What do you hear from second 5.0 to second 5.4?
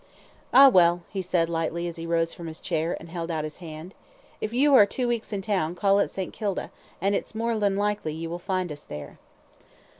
weeks